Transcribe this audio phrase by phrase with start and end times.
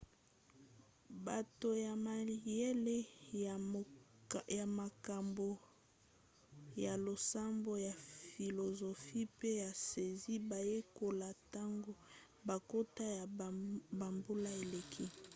[1.25, 2.97] bato ya mayele
[4.57, 5.47] ya makambo
[6.83, 7.93] ya losambo ya
[8.33, 11.91] filozofi pe ya siansi bayekola ntango
[12.47, 13.23] bankoto ya
[13.99, 15.05] bambula eleki